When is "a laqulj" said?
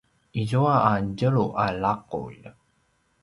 1.63-2.39